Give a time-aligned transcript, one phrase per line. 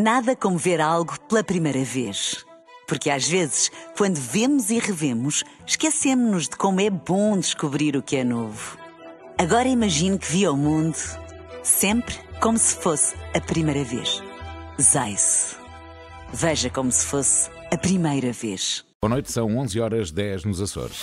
[0.00, 2.46] Nada como ver algo pela primeira vez.
[2.86, 8.14] Porque às vezes, quando vemos e revemos, esquecemos-nos de como é bom descobrir o que
[8.14, 8.78] é novo.
[9.36, 10.96] Agora imagine que viu o mundo
[11.64, 14.22] sempre como se fosse a primeira vez.
[14.80, 15.56] Zais.
[16.32, 18.84] Veja como se fosse a primeira vez.
[19.02, 21.02] Boa noite, são 11 horas 10 nos Açores.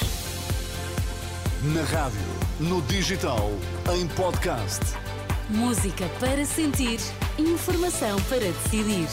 [1.64, 2.20] Na rádio,
[2.62, 3.52] no digital,
[3.94, 4.80] em podcast.
[5.50, 7.00] Música para sentir,
[7.38, 9.08] informação para decidir.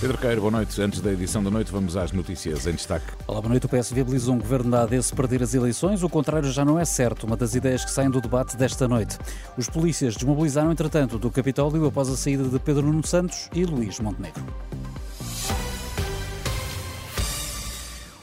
[0.00, 0.80] Pedro Queiro, boa noite.
[0.80, 3.06] Antes da edição da noite, vamos às notícias em destaque.
[3.26, 3.66] Olá, boa noite.
[3.66, 6.04] O PS viabiliza um governo da AD se perder as eleições.
[6.04, 9.18] O contrário já não é certo, uma das ideias que saem do debate desta noite.
[9.56, 13.98] Os polícias desmobilizaram, entretanto, do Capitólio após a saída de Pedro Nuno Santos e Luís
[13.98, 14.44] Montenegro.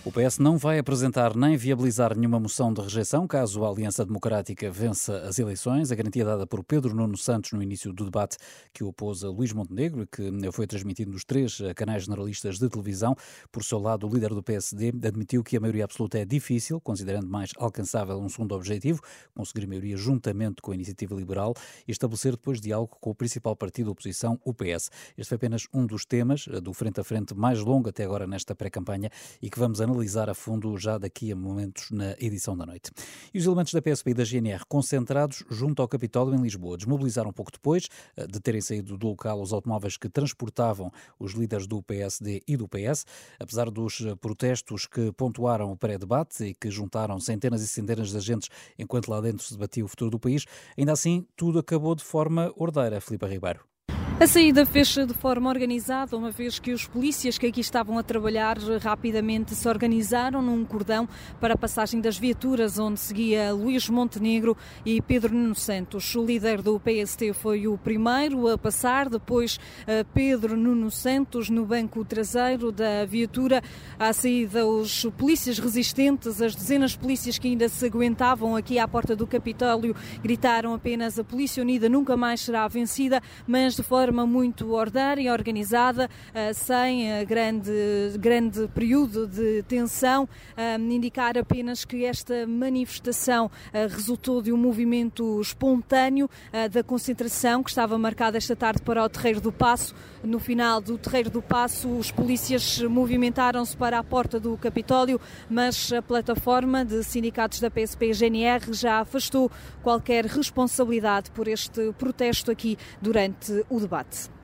[0.05, 4.69] O PS não vai apresentar nem viabilizar nenhuma moção de rejeição caso a Aliança Democrática
[4.69, 5.91] vença as eleições.
[5.91, 8.37] A garantia dada por Pedro Nuno Santos no início do debate
[8.71, 13.15] que opôs a Luís Montenegro e que foi transmitido nos três canais generalistas de televisão.
[13.51, 17.27] Por seu lado, o líder do PSD admitiu que a maioria absoluta é difícil, considerando
[17.27, 19.01] mais alcançável um segundo objetivo,
[19.33, 21.55] conseguir maioria juntamente com a Iniciativa Liberal
[21.87, 24.91] e estabelecer depois diálogo com o principal partido da oposição, o PS.
[25.17, 28.53] Este foi apenas um dos temas do frente a frente mais longo até agora nesta
[28.53, 29.09] pré-campanha
[29.41, 32.91] e que vamos analisar analisar a fundo já daqui a momentos na edição da noite.
[33.33, 37.29] E os elementos da PSP e da GNR concentrados junto ao Capitólio em Lisboa desmobilizaram
[37.29, 37.87] um pouco depois
[38.17, 42.57] eh, de terem saído do local os automóveis que transportavam os líderes do PSD e
[42.57, 43.05] do PS,
[43.39, 48.17] apesar dos eh, protestos que pontuaram o pré-debate e que juntaram centenas e centenas de
[48.17, 50.45] agentes enquanto lá dentro se debatia o futuro do país,
[50.77, 53.74] ainda assim tudo acabou de forma ordeira, Filipe Ribeiro.
[54.17, 58.01] A saída fez-se de forma organizada, uma vez que os polícias que aqui estavam a
[58.01, 61.05] trabalhar rapidamente se organizaram num cordão
[61.41, 64.55] para a passagem das viaturas, onde seguia Luís Montenegro
[64.85, 66.15] e Pedro Nuno Santos.
[66.15, 71.65] O líder do PST foi o primeiro a passar, depois eh, Pedro Nuno Santos no
[71.65, 73.61] banco traseiro da viatura.
[73.99, 78.87] À saída, os polícias resistentes, as dezenas de polícias que ainda se aguentavam aqui à
[78.87, 79.93] porta do Capitólio,
[80.23, 84.75] gritaram apenas a Polícia Unida nunca mais será vencida, mas de forma forma muito
[85.17, 87.71] e organizada, eh, sem eh, grande,
[88.19, 96.29] grande período de tensão, eh, indicar apenas que esta manifestação resultou de um movimento espontâneo
[96.71, 99.95] da concentração que estava marcada esta tarde para o Terreiro do Passo.
[100.23, 105.91] No final do Terreiro do Passo, os polícias movimentaram-se para a porta do Capitólio, mas
[105.91, 109.51] a plataforma de sindicatos da PSP e GNR já afastou
[109.81, 114.34] qualquer responsabilidade por este protesto aqui durante o debate debate.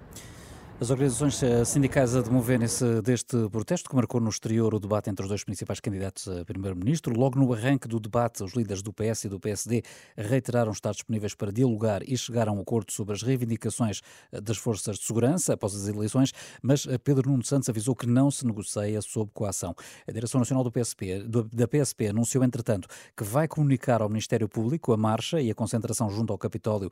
[0.82, 5.22] As organizações eh, sindicais a demoverem-se deste protesto, que marcou no exterior o debate entre
[5.22, 7.14] os dois principais candidatos a primeiro-ministro.
[7.16, 9.84] Logo no arranque do debate, os líderes do PS e do PSD
[10.18, 14.58] reiteraram estar disponíveis para dialogar e chegar a um acordo sobre as reivindicações eh, das
[14.58, 16.34] forças de segurança após as eleições,
[16.64, 19.76] mas eh, Pedro Nuno Santos avisou que não se negocia sob coação.
[20.08, 24.92] A Direção Nacional do PSP, da PSP anunciou, entretanto, que vai comunicar ao Ministério Público
[24.94, 26.90] a marcha e a concentração junto ao Capitólio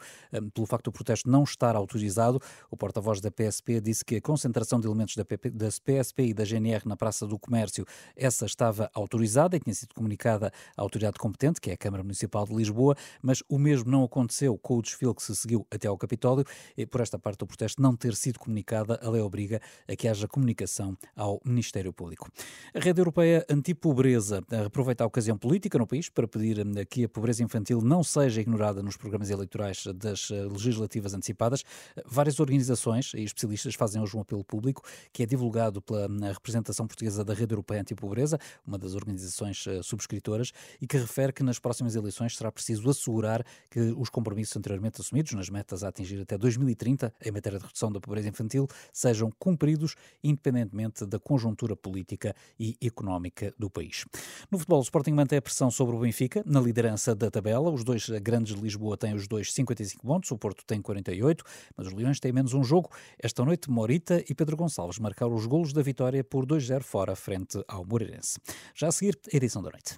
[0.54, 2.40] pelo facto do protesto não estar autorizado.
[2.70, 6.34] O porta-voz da PSP disse que a concentração de elementos da, PP, da PSP e
[6.34, 7.86] da GNR na Praça do Comércio,
[8.16, 12.46] essa estava autorizada e tinha sido comunicada à autoridade competente, que é a Câmara Municipal
[12.46, 15.98] de Lisboa, mas o mesmo não aconteceu com o desfile que se seguiu até ao
[15.98, 16.46] Capitólio
[16.78, 20.08] e por esta parte do protesto não ter sido comunicada, a lei obriga a que
[20.08, 22.30] haja comunicação ao Ministério Público.
[22.74, 27.10] A Rede Europeia Antipobreza aproveita a ocasião política no país para pedir hum, que a
[27.10, 31.64] pobreza infantil não seja ignorada nos programas eleitorais das eh, legislativas antecipadas.
[32.06, 36.88] Várias organizações e especialistas fazem hoje um apelo público que é divulgado pela hum, representação
[36.88, 41.60] portuguesa da Rede Europeia Antipobreza, uma das organizações eh, subscritoras, e que refere que nas
[41.60, 46.38] próximas eleições será preciso assegurar que os compromissos anteriormente assumidos nas metas a atingir até
[46.38, 52.78] 2030 em matéria de redução da pobreza infantil sejam cumpridos independentemente da conjuntura política e
[52.82, 54.06] económica do país.
[54.50, 57.70] No futebol, o Sporting mantém a pressão sobre o Benfica na liderança da tabela.
[57.70, 61.44] Os dois grandes de Lisboa têm os dois 55 pontos, o Porto tem 48,
[61.76, 62.90] mas os Leões têm menos um jogo.
[63.18, 67.64] Esta noite Morita e Pedro Gonçalves marcaram os golos da vitória por 2-0 fora, frente
[67.68, 68.40] ao Moreirense.
[68.76, 69.98] Já a seguir, edição da noite.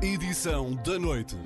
[0.00, 1.36] Edição da noite.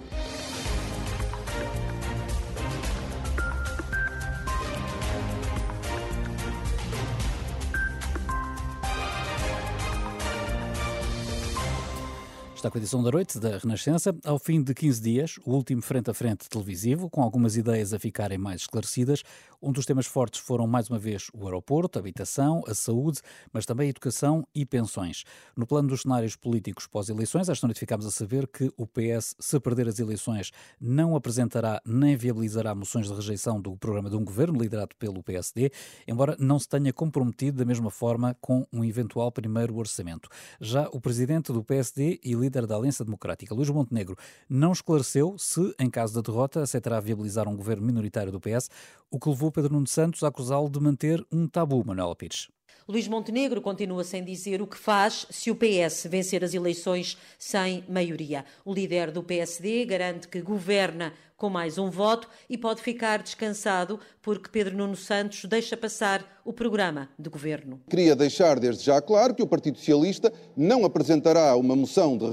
[12.66, 14.16] está com a edição da noite da Renascença.
[14.24, 17.98] Ao fim de 15 dias, o último frente a frente televisivo, com algumas ideias a
[17.98, 19.22] ficarem mais esclarecidas.
[19.60, 23.20] Um dos temas fortes foram, mais uma vez, o aeroporto, a habitação, a saúde,
[23.52, 25.24] mas também a educação e pensões.
[25.56, 29.58] No plano dos cenários políticos pós-eleições, esta noite ficámos a saber que o PS, se
[29.60, 30.50] perder as eleições,
[30.80, 35.70] não apresentará nem viabilizará moções de rejeição do programa de um governo liderado pelo PSD,
[36.06, 40.28] embora não se tenha comprometido da mesma forma com um eventual primeiro orçamento.
[40.60, 44.16] Já o presidente do PSD e líder da Aliança Democrática, Luís Montenegro,
[44.48, 48.70] não esclareceu se, em caso da derrota, aceitará viabilizar um governo minoritário do PS,
[49.10, 52.48] o que levou Pedro Nuno Santos a acusá-lo de manter um tabu, Manuel Pires.
[52.88, 57.82] Luís Montenegro continua sem dizer o que faz se o PS vencer as eleições sem
[57.88, 58.44] maioria.
[58.64, 64.00] O líder do PSD garante que governa com mais um voto e pode ficar descansado
[64.22, 67.80] porque Pedro Nuno Santos deixa passar o programa de governo.
[67.90, 72.26] Queria deixar desde já claro que o Partido Socialista não apresentará uma moção de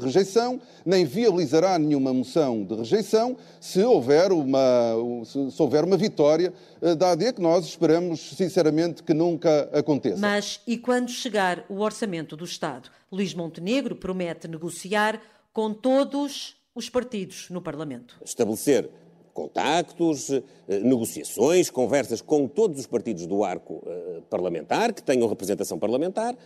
[0.00, 4.94] rejeição, nem viabilizará nenhuma moção de rejeição se houver uma,
[5.24, 10.18] se houver uma vitória eh, da AD, que nós esperamos sinceramente que nunca aconteça.
[10.18, 12.88] Mas e quando chegar o orçamento do Estado?
[13.12, 15.20] Luís Montenegro promete negociar
[15.52, 18.20] com todos os partidos no Parlamento.
[18.22, 18.88] Estabelecer
[19.32, 20.42] contactos, eh,
[20.82, 26.36] negociações, conversas com todos os partidos do arco eh, parlamentar, que tenham representação parlamentar,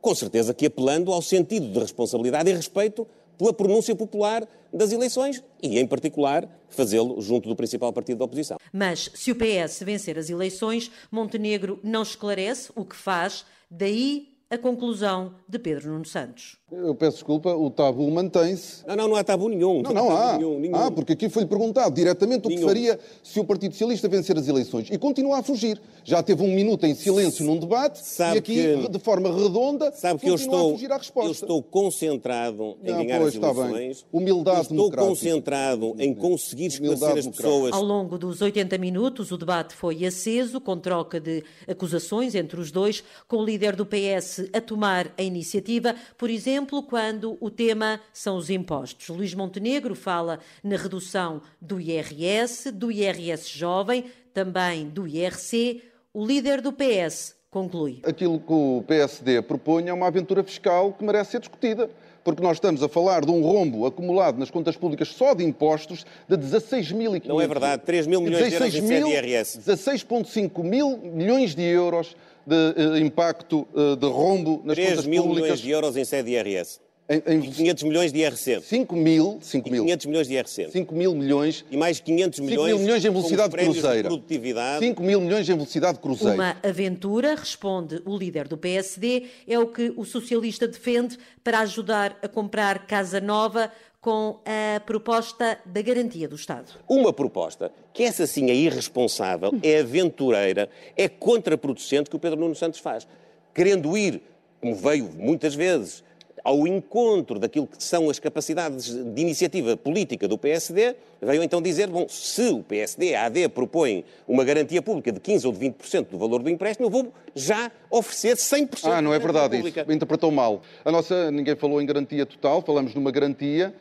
[0.00, 3.06] com certeza que apelando ao sentido de responsabilidade e respeito
[3.36, 8.58] pela pronúncia popular das eleições e, em particular, fazê-lo junto do principal partido da oposição.
[8.72, 14.56] Mas, se o PS vencer as eleições, Montenegro não esclarece o que faz, daí a
[14.56, 16.56] conclusão de Pedro Nuno Santos.
[16.72, 18.86] Eu peço desculpa, o tabu mantém-se.
[18.86, 19.82] Não, não, não há tabu nenhum.
[19.82, 20.38] Não, não há.
[20.38, 20.76] Nenhum, nenhum.
[20.76, 24.48] Ah, porque aqui foi-lhe perguntado diretamente o que faria se o Partido Socialista vencer as
[24.48, 24.88] eleições.
[24.90, 25.80] E continua a fugir.
[26.04, 29.92] Já teve um minuto em silêncio num debate sabe e aqui, que, de forma redonda,
[29.92, 31.28] sabe que eu estou, a fugir à resposta.
[31.28, 34.06] Eu estou concentrado em ah, ganhar pois, as eleições.
[34.12, 37.72] Humildade Estou concentrado em conseguir esclarecer as pessoas.
[37.72, 42.70] Ao longo dos 80 minutos, o debate foi aceso, com troca de acusações entre os
[42.70, 48.00] dois, com o líder do PS a tomar a iniciativa, por exemplo, quando o tema
[48.12, 49.08] são os impostos.
[49.08, 55.82] Luís Montenegro fala na redução do IRS, do IRS jovem, também do IRC.
[56.12, 58.00] O líder do PS conclui.
[58.04, 61.90] Aquilo que o PSD propõe é uma aventura fiscal que merece ser discutida
[62.28, 66.04] porque nós estamos a falar de um rombo acumulado nas contas públicas só de impostos
[66.28, 67.24] de 16.500...
[67.26, 69.58] Não é verdade, 3 mil milhões de euros em IRS.
[69.60, 72.14] 16,5 mil milhões de euros
[72.48, 75.42] de uh, impacto uh, de rombo nas 3 contas mil públicas.
[75.42, 76.80] milhões de euros em sede IRS.
[77.08, 77.38] Em, em...
[77.40, 78.60] E 500 milhões de IRC.
[78.62, 79.84] 5 mil, 5 mil.
[79.84, 80.70] 500 milhões de IRC.
[80.70, 81.64] 5 mil milhões.
[81.70, 84.08] E mais 500 milhões, 5 mil milhões em velocidade cruzeira.
[84.08, 84.84] produtividade.
[84.84, 86.34] 5 mil milhões em velocidade cruzeira.
[86.34, 92.18] Uma aventura, responde o líder do PSD, é o que o socialista defende para ajudar
[92.22, 96.72] a comprar casa nova com a proposta da garantia do Estado.
[96.88, 102.54] Uma proposta que essa sim é irresponsável, é aventureira, é contraproducente que o Pedro Nuno
[102.54, 103.08] Santos faz.
[103.52, 104.22] Querendo ir,
[104.60, 106.04] como veio muitas vezes,
[106.44, 111.88] ao encontro daquilo que são as capacidades de iniciativa política do PSD, veio então dizer,
[111.88, 116.06] bom, se o PSD, a AD, propõe uma garantia pública de 15% ou de 20%
[116.06, 119.82] do valor do empréstimo, eu vou já oferecer 100% Ah, não é verdade pública.
[119.82, 119.92] isso.
[119.92, 120.62] Interpretou mal.
[120.84, 123.74] A nossa, ninguém falou em garantia total, falamos numa garantia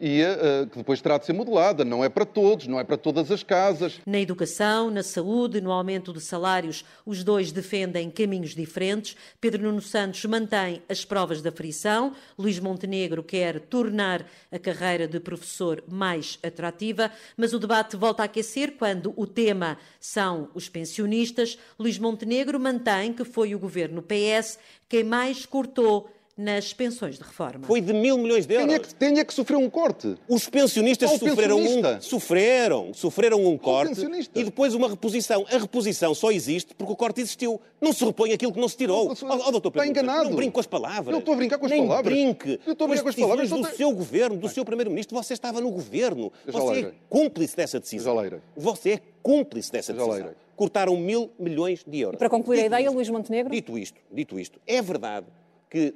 [0.00, 1.84] e uh, que depois terá de ser modelada.
[1.84, 4.00] Não é para todos, não é para todas as casas.
[4.06, 9.16] Na educação, na saúde, no aumento de salários, os dois defendem caminhos diferentes.
[9.40, 12.12] Pedro Nuno Santos mantém as provas da frição.
[12.38, 18.26] Luís Montenegro quer tornar a carreira de professor mais atrativa, mas o debate volta a
[18.26, 21.58] aquecer quando o tema são os pensionistas.
[21.78, 24.58] Luís Montenegro mantém que foi o governo PS
[24.88, 27.66] quem mais cortou nas pensões de reforma.
[27.66, 28.94] Foi de mil milhões de euros.
[28.96, 30.14] Quem é que, é que sofreu um corte?
[30.28, 34.00] Os pensionistas sofreram um, sofreram, sofreram um corte
[34.32, 35.44] e depois uma reposição.
[35.50, 37.60] A reposição só existe porque o corte existiu.
[37.80, 39.08] Não se repõe aquilo que não se tirou.
[39.08, 40.30] Oh, oh, doutor Pedro, está enganado.
[40.30, 41.12] Não brinque com as palavras.
[41.12, 42.14] Eu estou a brincar com as Nem palavras.
[42.14, 42.60] brinque.
[42.64, 43.50] Eu estou a brincar com as palavras.
[43.50, 45.16] do seu governo, do seu primeiro-ministro.
[45.16, 46.32] Você estava no governo.
[46.46, 48.16] Você é cúmplice dessa decisão.
[48.56, 50.30] Você é cúmplice dessa decisão.
[50.54, 52.16] Cortaram mil milhões de euros.
[52.16, 53.52] E para concluir a ideia, Luís Montenegro?
[53.52, 55.26] Dito isto, dito isto, é verdade
[55.68, 55.94] que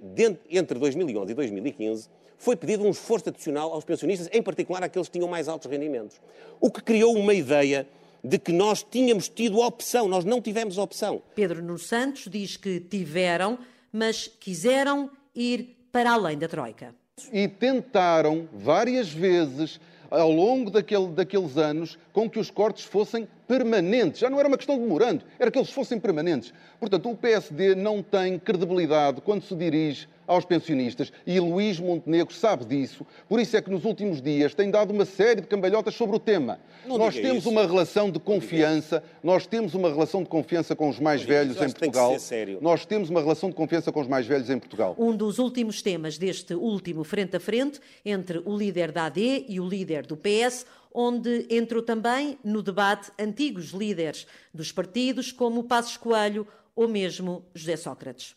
[0.51, 5.19] entre 2011 e 2015 foi pedido um esforço adicional aos pensionistas, em particular àqueles que
[5.19, 6.21] tinham mais altos rendimentos.
[6.61, 7.87] O que criou uma ideia
[8.25, 11.23] de que nós tínhamos tido opção, nós não tivemos opção.
[11.35, 13.59] Pedro Nuno Santos diz que tiveram,
[13.93, 16.95] mas quiseram ir para além da Troika.
[17.33, 24.21] E tentaram várias vezes, ao longo daquele, daqueles anos, com que os cortes fossem permanentes.
[24.21, 26.53] Já não era uma questão de morando, era que eles fossem permanentes.
[26.79, 32.65] Portanto, o PSD não tem credibilidade quando se dirige aos pensionistas e Luís Montenegro sabe
[32.65, 33.07] disso.
[33.29, 36.19] Por isso é que nos últimos dias tem dado uma série de cambalhotas sobre o
[36.19, 36.61] tema.
[36.87, 37.51] Não nós temos isso.
[37.51, 41.57] uma relação de confiança, nós temos uma relação de confiança com os mais Não velhos
[41.57, 42.17] em Portugal.
[42.61, 44.95] Nós temos uma relação de confiança com os mais velhos em Portugal.
[44.99, 49.61] Um dos últimos temas deste último frente a frente entre o líder da AD e
[49.61, 55.97] o líder do PS, onde entrou também no debate antigos líderes dos partidos, como Passos
[55.97, 58.35] Coelho ou mesmo José Sócrates.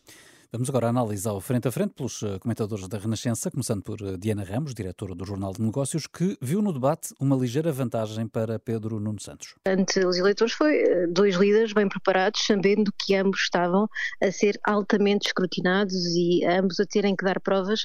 [0.52, 4.16] Vamos agora analisar o frente a frente pelos eh, comentadores da Renascença, começando por eh,
[4.16, 8.56] Diana Ramos, diretora do Jornal de Negócios, que viu no debate uma ligeira vantagem para
[8.56, 9.56] Pedro Nuno Santos.
[9.66, 13.88] Ante os eleitores foi eh, dois líderes bem preparados, sabendo que ambos estavam
[14.22, 17.84] a ser altamente escrutinados e ambos a terem que dar provas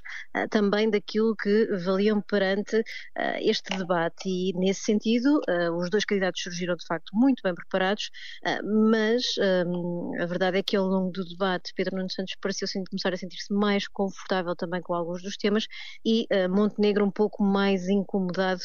[0.50, 2.84] também daquilo que valiam perante
[3.40, 4.30] este debate.
[4.30, 5.42] E nesse sentido,
[5.78, 8.10] os dois candidatos surgiram de facto muito bem preparados,
[8.64, 9.24] mas
[9.68, 13.14] hum, a verdade é que ao longo do debate Pedro Nuno Santos pareceu sim começar
[13.14, 15.66] a sentir-se mais confortável também com alguns dos temas
[16.06, 18.62] e ah, Montenegro um pouco mais incomodado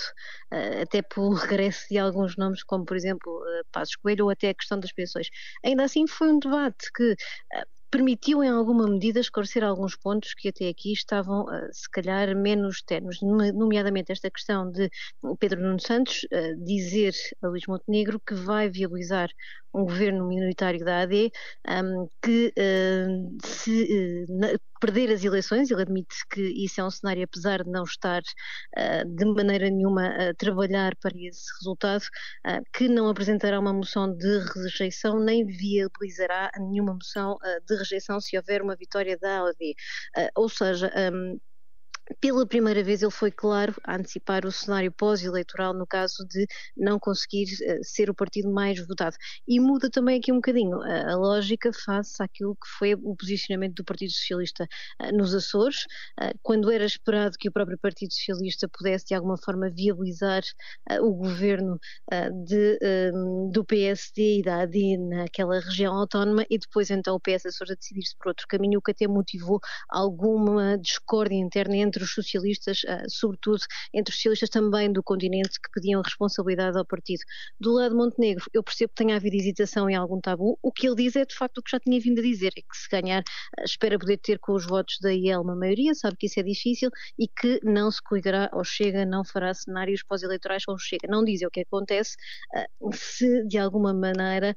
[0.50, 4.50] ah, até pelo regresso de alguns nomes, como por exemplo ah, Passos Coelho ou até
[4.50, 5.28] a questão das pensões.
[5.64, 7.14] Ainda assim foi um debate que
[7.54, 12.34] ah, permitiu em alguma medida esclarecer alguns pontos que até aqui estavam ah, se calhar
[12.36, 14.90] menos ternos, nomeadamente esta questão de
[15.38, 19.30] Pedro Nuno Santos ah, dizer a Luís Montenegro que vai viabilizar
[19.74, 21.30] um governo minoritário da AD
[22.22, 24.24] que uh, se
[24.80, 29.16] perder as eleições, ele admite que isso é um cenário, apesar de não estar uh,
[29.16, 32.04] de maneira nenhuma a trabalhar para esse resultado,
[32.74, 38.62] que não apresentará uma moção de rejeição nem viabilizará nenhuma moção de rejeição se houver
[38.62, 39.74] uma vitória da AD.
[40.36, 41.38] ou seja, um,
[42.20, 46.46] pela primeira vez ele foi claro a antecipar o cenário pós-eleitoral no caso de
[46.76, 49.16] não conseguir uh, ser o partido mais votado.
[49.46, 53.84] E muda também aqui um bocadinho a, lógica face àquilo que foi o posicionamento do
[53.84, 54.68] Partido Socialista
[55.02, 55.84] uh, nos Açores,
[56.20, 60.42] uh, quando era esperado que o próprio Partido Socialista pudesse de alguma forma viabilizar
[61.00, 61.78] o governo
[62.44, 62.78] de,
[63.50, 67.74] do PSD e da AD naquela região autónoma e depois então o PS Açores a
[67.74, 72.82] decidir-se por outro caminho, o que até motivou alguma discórdia interna entre entre os socialistas,
[73.08, 73.62] sobretudo
[73.94, 77.20] entre os socialistas também do continente, que pediam responsabilidade ao partido.
[77.58, 80.58] Do lado de Montenegro, eu percebo que tenha havido hesitação em algum tabu.
[80.62, 82.60] O que ele diz é de facto o que já tinha vindo a dizer, é
[82.60, 83.22] que se ganhar,
[83.64, 86.90] espera poder ter com os votos da IEL uma maioria, sabe que isso é difícil
[87.18, 91.08] e que não se coligará ou chega, não fará cenários pós-eleitorais ou chega.
[91.08, 92.16] Não diz o que acontece
[92.92, 94.54] se de alguma maneira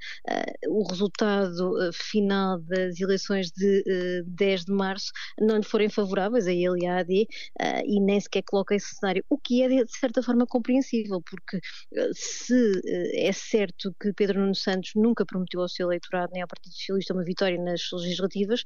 [0.68, 6.84] o resultado final das eleições de 10 de março não lhe forem favoráveis a ele
[6.84, 7.28] e à AD,
[7.62, 11.58] uh, e nem sequer coloca esse cenário, o que é de certa forma compreensível, porque
[11.58, 16.42] uh, se uh, é certo que Pedro Nuno Santos nunca prometeu ao seu eleitorado nem
[16.42, 18.64] ao Partido Socialista uma vitória nas legislativas,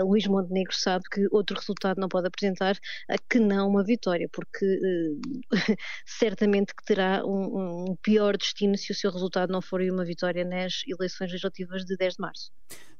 [0.00, 2.76] Luís Montenegro sabe que outro resultado não pode apresentar
[3.30, 4.66] que não uma vitória, porque
[6.06, 10.44] certamente que terá um, um pior destino se o seu resultado não for uma vitória
[10.44, 12.50] nas eleições legislativas de 10 de março.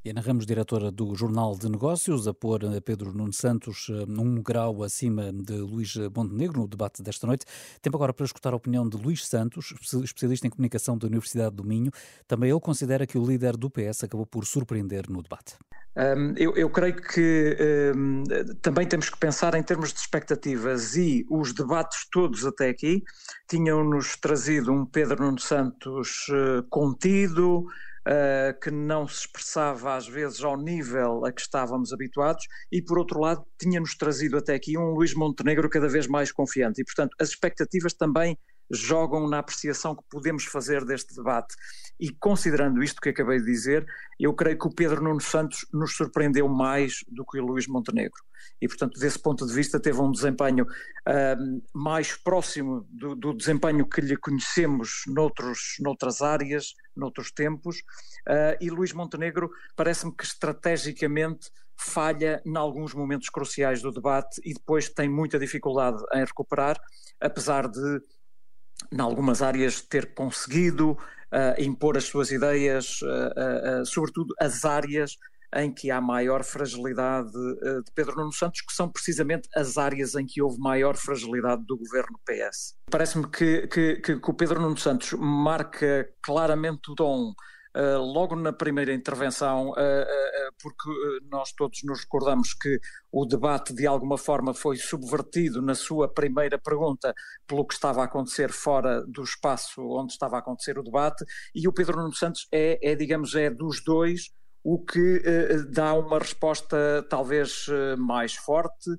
[0.06, 5.32] Diana Ramos, diretora do Jornal de Negócios, a pôr Pedro Nuno Santos um grau acima
[5.32, 7.44] de Luís Montenegro no debate desta noite.
[7.82, 11.64] Tempo agora para escutar a opinião de Luís Santos, especialista em comunicação da Universidade do
[11.64, 11.90] Minho.
[12.28, 15.56] Também ele considera que o líder do PS acabou por surpreender no debate.
[15.96, 17.56] Um, eu, eu, creio que
[17.96, 18.22] um,
[18.62, 23.02] também temos que pensar em termos de expectativas e os debates todos até aqui
[23.48, 27.66] tinham-nos trazido um Pedro Nuno Santos uh, contido,
[28.06, 33.00] Uh, que não se expressava às vezes ao nível a que estávamos habituados, e por
[33.00, 36.80] outro lado tinha-nos trazido até aqui um Luís Montenegro cada vez mais confiante.
[36.80, 38.38] E, portanto, as expectativas também
[38.70, 41.54] jogam na apreciação que podemos fazer deste debate.
[41.98, 43.86] E considerando isto que acabei de dizer,
[44.18, 48.22] eu creio que o Pedro Nuno Santos nos surpreendeu mais do que o Luís Montenegro.
[48.60, 53.86] E, portanto, desse ponto de vista, teve um desempenho uh, mais próximo do, do, desempenho
[53.86, 57.78] que lhe conhecemos noutros, noutras áreas, noutros tempos.
[58.28, 64.54] Uh, e Luís Montenegro parece-me que estrategicamente falha em alguns momentos cruciais do debate e
[64.54, 66.80] depois tem muita dificuldade em recuperar,
[67.20, 68.00] apesar de
[68.92, 75.16] em algumas áreas ter conseguido uh, impor as suas ideias, uh, sobretudo as áreas
[75.54, 80.26] em que há maior fragilidade de Pedro Nuno Santos, que são precisamente as áreas em
[80.26, 82.74] que houve maior fragilidade do governo PS.
[82.90, 87.32] Parece-me que, que, que, o Pedro Nuno Santos marca claramente o tom
[87.98, 89.72] logo na primeira intervenção,
[90.62, 90.88] porque
[91.30, 92.78] nós todos nos recordamos que
[93.12, 97.14] o debate de alguma forma foi subvertido na sua primeira pergunta
[97.46, 101.68] pelo que estava a acontecer fora do espaço onde estava a acontecer o debate, e
[101.68, 104.30] o Pedro Nuno Santos é, é digamos, é dos dois
[104.68, 105.22] o que
[105.70, 107.66] dá uma resposta talvez
[107.96, 108.96] mais forte, uh,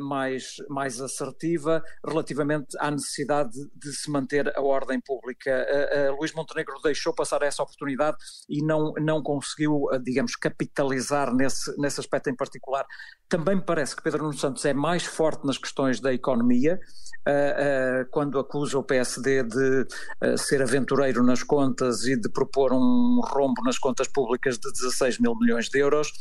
[0.00, 5.66] mais, mais assertiva relativamente à necessidade de, se manter a ordem pública.
[6.10, 8.16] Uh, Luís Montenegro deixou passar essa oportunidade
[8.48, 12.84] e não, não conseguiu, digamos, capitalizar nesse, nesse aspecto em particular.
[13.28, 16.78] Também me parece que Pedro Nuno Santos é mais forte nas questões da economia,
[18.10, 19.86] quando acusa o PSD de
[20.36, 25.34] ser aventureiro nas contas e de propor um rombo nas contas públicas de 16 mil
[25.36, 26.12] milhões de euros.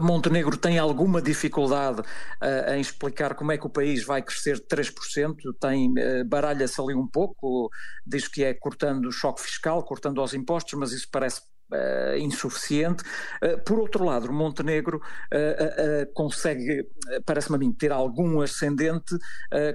[0.00, 5.36] Montenegro tem alguma dificuldade uh, em explicar como é que o país vai crescer 3%,
[5.58, 7.70] tem, uh, baralha-se ali um pouco,
[8.06, 11.42] diz que é cortando o choque fiscal, cortando os impostos, mas isso parece
[11.72, 13.04] Uh, insuficiente.
[13.40, 16.84] Uh, por outro lado, Montenegro uh, consegue,
[17.24, 19.16] parece-me a mim, ter algum ascendente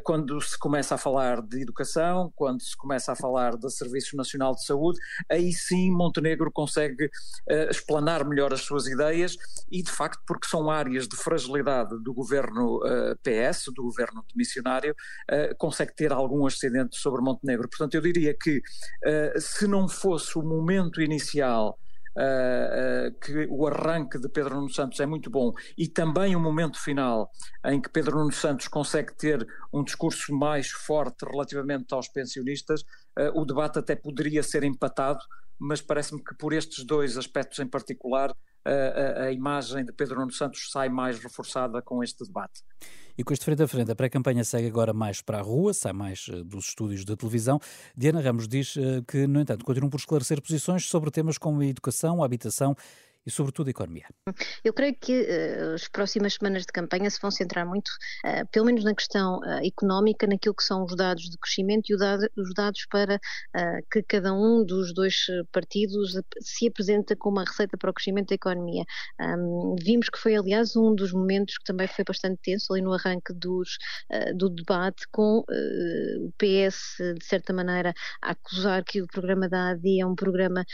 [0.03, 4.53] quando se começa a falar de educação, quando se começa a falar do Serviço Nacional
[4.55, 4.99] de Saúde,
[5.29, 7.09] aí sim Montenegro consegue
[7.69, 9.37] explanar melhor as suas ideias
[9.71, 12.79] e, de facto, porque são áreas de fragilidade do governo
[13.23, 14.95] PS, do governo de missionário,
[15.57, 17.69] consegue ter algum ascendente sobre Montenegro.
[17.69, 18.61] Portanto, eu diria que
[19.39, 21.77] se não fosse o momento inicial
[22.15, 25.53] uh, uh, que o arranque de Pedro Nuno Santos é muito bom.
[25.77, 27.29] E também o momento final
[27.65, 32.81] em que Pedro Nuno Santos consegue ter um discurso mais forte relativamente aos pensionistas,
[33.17, 35.19] uh, o debate até poderia ser empatado,
[35.59, 38.35] mas parece-me que por estes dois aspectos em particular
[38.65, 42.61] a, a, imagem de Pedro Nuno Santos sai mais reforçada com este debate.
[43.17, 45.93] E com este frente a frente, a pré-campanha segue agora mais para a rua, sai
[45.93, 47.59] mais uh, dos estúdios de televisão.
[47.95, 51.65] Diana Ramos diz uh, que, no entanto, continuam por esclarecer posições sobre temas como a
[51.65, 52.75] educação, a habitação
[53.25, 54.05] e, sobretudo, a economia?
[54.63, 57.89] Eu creio que uh, as próximas semanas de campanha se vão centrar muito,
[58.23, 61.97] uh, pelo menos na questão uh, económica, naquilo que são os dados de crescimento e
[61.97, 63.19] dado, os dados para
[63.91, 68.35] que cada um dos dois partidos se apresenta com uma receita para o crescimento da
[68.35, 68.83] economia.
[69.19, 72.93] Um, vimos que foi, aliás, um dos momentos que também foi bastante tenso ali no
[72.93, 73.77] arranque dos,
[74.35, 80.01] do debate, com o PS, de certa maneira, a acusar que o programa da AD
[80.01, 80.65] é um programa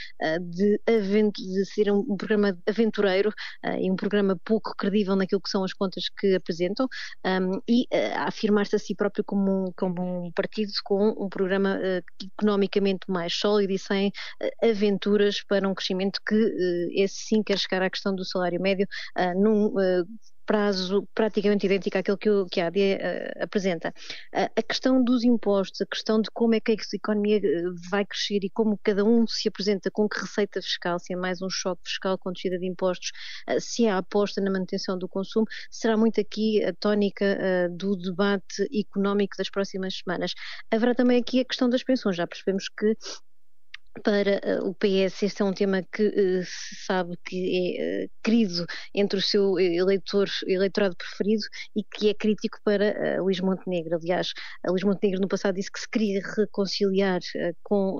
[0.42, 5.42] de, de ser um, um programa programa aventureiro uh, e um programa pouco credível naquilo
[5.42, 6.88] que são as contas que apresentam
[7.26, 11.78] um, e uh, afirmar-se a si próprio como um, como um partido com um programa
[11.78, 14.12] uh, economicamente mais sólido e sem
[14.64, 16.36] aventuras para um crescimento que
[16.96, 18.88] esse sim quer chegar à questão do salário médio
[19.36, 19.74] num
[20.52, 23.94] prazo praticamente idêntico àquele que, o, que a AD uh, apresenta.
[24.36, 28.06] Uh, a questão dos impostos, a questão de como é que a economia eh, vai
[28.06, 31.50] crescer e como cada um se apresenta com que receita fiscal, se é mais um
[31.50, 33.12] choque fiscal com descida de impostos,
[33.50, 37.96] uh, se é a aposta na manutenção do consumo, será muito aqui a tónica do
[37.96, 40.34] debate económico das próximas semanas.
[40.70, 42.18] Haverá também aqui a questão das pensões.
[42.18, 42.94] Já percebemos que
[44.04, 48.10] para uh, o PS este é um tema que uh, se sabe que é uh,
[48.24, 51.44] querido entre o seu eleitor, eleitorado preferido
[51.76, 53.96] e que é crítico para Luís Montenegro.
[53.96, 54.34] Aliás,
[54.68, 57.20] Luís Montenegro no passado disse que se queria reconciliar
[57.64, 57.98] com,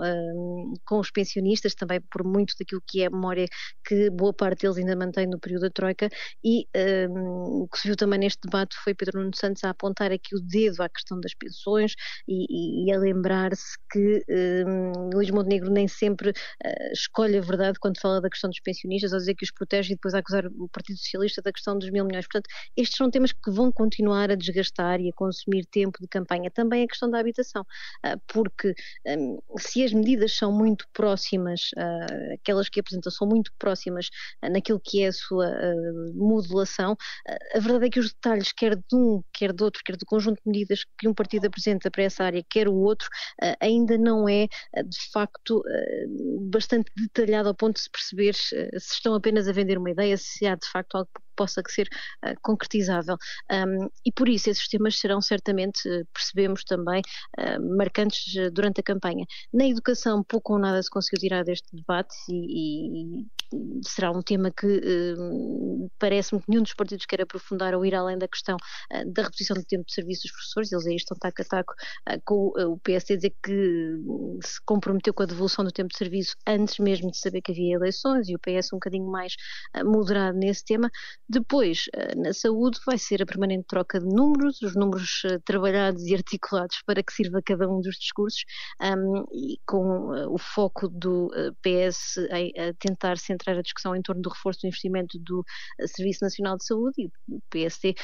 [0.86, 3.46] com os pensionistas, também por muito daquilo que é a memória
[3.86, 6.10] que boa parte deles ainda mantém no período da Troika
[6.44, 6.68] e
[7.10, 10.42] o que se viu também neste debate foi Pedro Nuno Santos a apontar aqui o
[10.42, 11.94] dedo à questão das pensões
[12.28, 14.24] e, e a lembrar-se que
[15.14, 19.14] Luís Montenegro nem nem sempre uh, escolhe a verdade quando fala da questão dos pensionistas,
[19.14, 22.06] a dizer que os protege e depois acusar o Partido Socialista da questão dos mil
[22.06, 22.28] milhões.
[22.28, 26.52] Portanto, estes são temas que vão continuar a desgastar e a consumir tempo de campanha.
[26.52, 27.64] Também a questão da habitação,
[28.06, 28.74] uh, porque
[29.08, 34.10] um, se as medidas são muito próximas, uh, aquelas que apresentam são muito próximas
[34.44, 35.48] naquilo que é a sua
[36.14, 36.96] modulação,
[37.54, 40.42] a verdade é que os detalhes, quer de um, quer do outro, quer do conjunto
[40.44, 43.08] de medidas que um partido apresenta para essa área, quer o outro,
[43.60, 44.48] ainda não é
[44.84, 45.64] de facto
[46.50, 50.18] bastante detalhado ao ponto de se perceber eh, se estão apenas a vender uma ideia,
[50.18, 51.88] se há de facto algo possa ser
[52.26, 53.18] uh, concretizável.
[53.52, 57.02] Um, e por isso esses temas serão certamente, uh, percebemos também,
[57.40, 59.26] uh, marcantes durante a campanha.
[59.54, 63.26] Na educação, pouco ou nada se conseguiu tirar deste debate e, e
[63.84, 64.82] será um tema que
[66.00, 68.56] parece-me que nenhum dos partidos quer aprofundar ou ir além da questão
[69.08, 70.72] da reposição do tempo de serviço dos professores.
[70.72, 71.74] Eles aí estão taco a taco
[72.24, 73.98] com o PSD dizer que
[74.44, 77.76] se comprometeu com a devolução do tempo de serviço antes mesmo de saber que havia
[77.76, 79.36] eleições e o PS um bocadinho mais
[79.84, 80.90] moderado nesse tema
[81.32, 86.06] Depois, eh, na saúde, vai ser a permanente troca de números, os números eh, trabalhados
[86.06, 88.44] e articulados para que sirva cada um dos discursos,
[88.82, 94.22] um, e com uh, o foco do PS uh, tentar centrar a discussão em torno
[94.22, 95.42] do reforço do investimento do
[95.86, 97.96] Serviço Nacional de Saúde e o PSD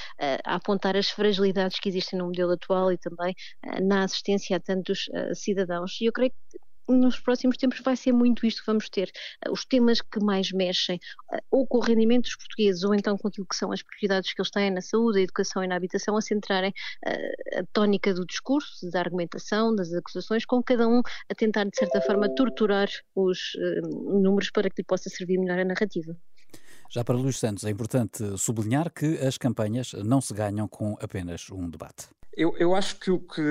[0.45, 3.35] a apontar as fragilidades que existem no modelo atual e também
[3.81, 5.99] na assistência a tantos cidadãos.
[5.99, 9.11] E eu creio que nos próximos tempos vai ser muito isto que vamos ter.
[9.45, 10.99] Uh, os temas que mais mexem,
[11.33, 14.33] uh, ou com o rendimento dos portugueses, ou então com aquilo que são as prioridades
[14.33, 16.71] que eles têm na saúde, na educação e na habitação, a centrarem
[17.05, 21.75] uh, a tónica do discurso, da argumentação, das acusações, com cada um a tentar, de
[21.75, 23.39] certa forma, torturar os
[24.21, 26.15] números para que lhe possa servir melhor a narrativa.
[26.89, 31.49] Já para Luís Santos, é importante sublinhar que as campanhas não se ganham com apenas
[31.51, 32.16] um debate.
[32.37, 33.41] Eu, eu acho que, o que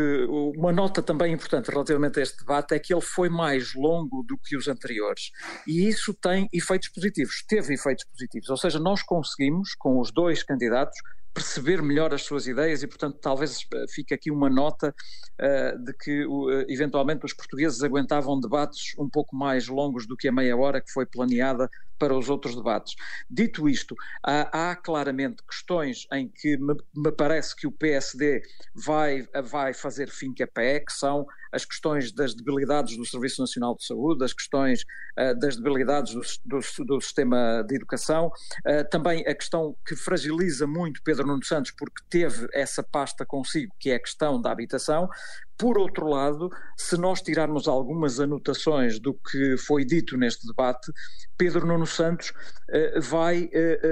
[0.57, 4.39] uma nota também importante relativamente a este debate é que ele foi mais longo do
[4.39, 5.33] que os anteriores.
[5.67, 10.45] E isso tem efeitos positivos, teve efeitos positivos, ou seja, nós conseguimos, com os dois
[10.45, 10.97] candidatos,
[11.37, 14.95] perceber melhor as suas ideias e, portanto, talvez eh, fique aqui uma nota
[15.39, 20.29] uh, de que uh, eventualmente os portugueses aguentavam debates um pouco mais longos do que
[20.29, 21.69] a meia hora que foi planeada
[21.99, 22.95] para os outros debates.
[23.29, 28.41] Dito isto, há, há claramente questões em que me, me, parece que o PSD
[28.75, 33.41] vai, vai fazer fim que a pé, que são as questões das debilidades do Serviço
[33.41, 34.85] Nacional de Saúde, as questões
[35.19, 40.67] uh, das debilidades do, do, do, sistema de educação, uh, também a questão que fragiliza
[40.67, 45.09] muito Pedro Nuno Santos, porque teve essa pasta consigo, que é a questão da habitação.
[45.59, 50.93] Por outro lado, se nós tirarmos algumas anotações do que foi dito neste debate,
[51.39, 53.49] Pedro Nuno Santos uh, vai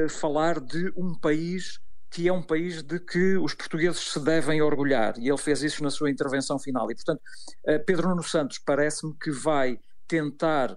[0.08, 1.80] falar de um país
[2.14, 5.82] que é um país de que os portugueses se devem orgulhar, e ele fez isso
[5.82, 6.88] na sua intervenção final.
[6.88, 7.20] E, portanto,
[7.66, 10.76] eh, Pedro Nuno Santos parece-me que vai tentar uh,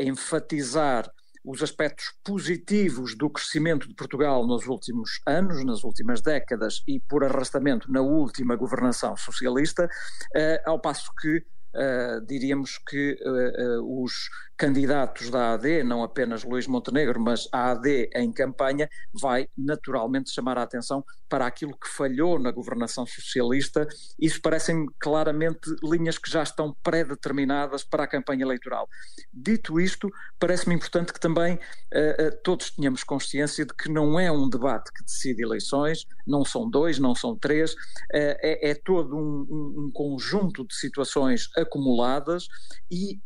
[0.00, 1.10] enfatizar
[1.44, 7.24] os aspectos positivos do crescimento de Portugal nos últimos anos, nas últimas décadas e, por
[7.24, 14.12] arrastamento, na última governação socialista, uh, ao passo que Uh, diríamos que uh, uh, os
[14.60, 20.58] candidatos da AD, não apenas Luís Montenegro, mas a AD em campanha, vai naturalmente chamar
[20.58, 23.88] a atenção para aquilo que falhou na governação socialista.
[24.20, 28.86] Isso parecem claramente linhas que já estão pré-determinadas para a campanha eleitoral.
[29.32, 34.30] Dito isto, parece-me importante que também uh, uh, todos tenhamos consciência de que não é
[34.30, 37.76] um debate que decide eleições, não são dois, não são três, uh,
[38.12, 42.46] é, é, todo um, um, um, conjunto de situações acumuladas
[42.90, 43.18] e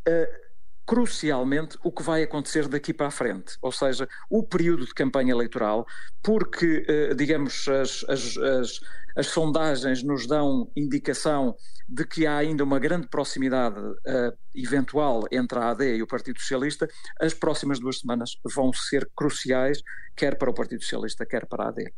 [0.86, 5.32] crucialmente o que vai acontecer daqui para a frente, ou seja, o período de campanha
[5.32, 5.86] eleitoral,
[6.22, 8.80] porque, eh, digamos, as, as, as,
[9.16, 11.56] as sondagens nos dão indicação
[11.88, 16.40] de que há ainda uma grande proximidade uh, eventual entre a AD e o Partido
[16.40, 16.88] Socialista,
[17.20, 19.82] as próximas duas semanas vão ser cruciais,
[20.16, 21.92] quer para o Partido Socialista, quer para a AD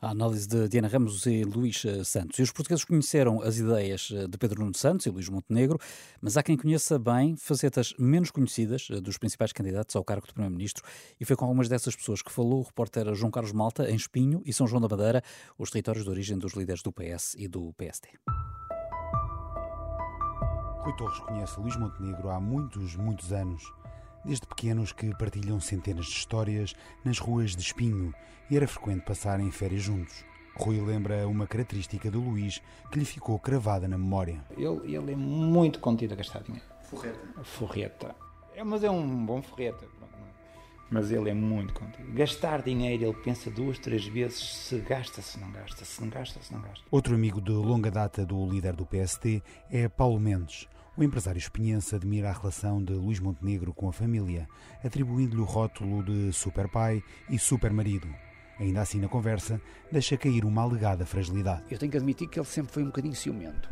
[0.00, 2.38] a análise de Diana Ramos e Luís eh, Santos.
[2.38, 5.78] E os portugueses conheceram as ideias eh, de Pedro Nuno Santos e Luís Montenegro,
[6.20, 10.32] mas há quem conheça bem facetas menos conhecidas eh, dos principais candidatos ao cargo de
[10.32, 10.84] Primeiro-Ministro
[11.18, 14.42] e foi com algumas dessas pessoas que falou o repórter João Carlos Malta em Espinho
[14.44, 15.22] e São João da Madeira,
[15.58, 18.08] os territórios de origem dos líderes do PS e do PSD.
[20.80, 23.72] Rui Torres conhece Luís Montenegro há muitos, muitos anos
[24.26, 28.12] desde pequenos que partilham centenas de histórias nas ruas de Espinho
[28.50, 30.24] e era frequente passarem férias juntos.
[30.56, 34.42] Rui lembra uma característica do Luís que lhe ficou cravada na memória.
[34.56, 36.66] Ele, ele é muito contido a gastar dinheiro.
[36.82, 37.44] Forreta.
[37.44, 38.16] Forreta.
[38.54, 39.86] É, mas é um bom forreta.
[40.88, 42.12] Mas ele é muito contido.
[42.12, 46.40] Gastar dinheiro, ele pensa duas, três vezes se gasta, se não gasta, se não gasta,
[46.40, 46.84] se não gasta.
[46.90, 50.68] Outro amigo de longa data do líder do PST é Paulo Mendes.
[50.96, 54.48] O empresário espinhense admira a relação de Luís Montenegro com a família,
[54.82, 58.08] atribuindo-lhe o rótulo de super pai e super marido.
[58.58, 59.60] Ainda assim, na conversa,
[59.92, 61.64] deixa cair uma alegada fragilidade.
[61.70, 63.68] Eu tenho que admitir que ele sempre foi um bocadinho ciumento.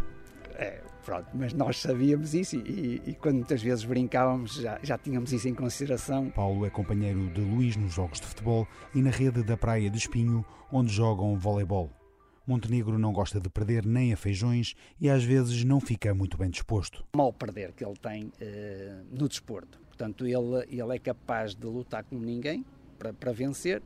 [0.56, 2.60] É, pronto, mas nós sabíamos isso e,
[3.06, 6.28] e, e, quando muitas vezes brincávamos já, já tínhamos isso em consideração.
[6.28, 9.96] Paulo é companheiro de Luís nos jogos de futebol e na rede da Praia de
[9.96, 11.90] Espinho, onde jogam voleibol.
[12.46, 16.50] Montenegro não gosta de perder nem a feijões e às vezes não fica muito bem
[16.50, 17.04] disposto.
[17.16, 19.80] Mal perder que ele tem uh, no desporto.
[19.88, 22.64] Portanto, ele, ele é capaz de lutar como ninguém
[22.98, 23.83] para, para vencer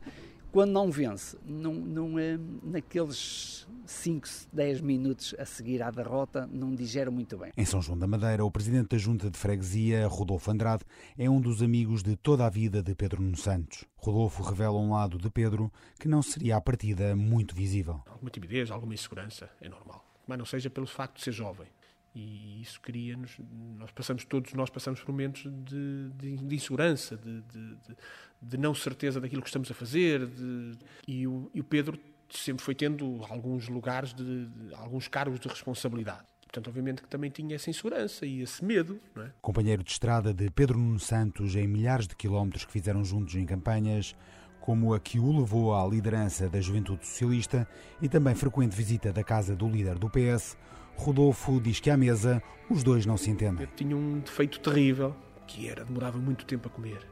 [0.51, 6.73] quando não vence, não, não, é, naqueles 5, 10 minutos a seguir à derrota, não
[6.73, 7.51] digere muito bem.
[7.55, 10.83] Em São João da Madeira, o presidente da Junta de Freguesia, Rodolfo Andrade,
[11.17, 13.85] é um dos amigos de toda a vida de Pedro Nuno Santos.
[13.97, 18.01] Rodolfo revela um lado de Pedro que não seria à partida muito visível.
[18.07, 20.05] Alguma timidez, alguma insegurança, é normal.
[20.27, 21.67] Mas não seja pelo facto de ser jovem.
[22.13, 23.37] E isso cria-nos,
[23.77, 27.77] nós passamos, todos nós passamos por momentos de, de, de insegurança, de, de,
[28.41, 30.27] de, não certeza daquilo que estamos a fazer.
[31.07, 36.25] E o, e, o, Pedro sempre foi tendo alguns lugares, de, alguns cargos de responsabilidade.
[36.41, 38.99] Portanto, obviamente que também tinha essa insegurança e esse medo.
[39.15, 39.29] É?
[39.39, 43.45] Companheiro de estrada de Pedro Nuno Santos em milhares de quilómetros que fizeram juntos em
[43.45, 44.15] campanhas,
[44.59, 47.67] como a que o levou à liderança da Juventude Socialista
[48.01, 50.57] e também frequente visita da casa do líder do PS,
[50.99, 53.65] Rodolfo diz que à mesa os dois não se entendem.
[53.65, 55.15] Eu tinha um defeito terrível,
[55.47, 57.07] que era demorava muito tempo a comer.